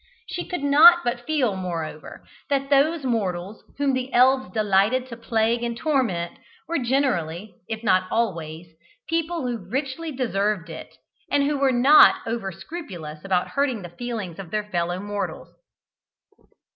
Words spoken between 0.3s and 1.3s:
could not but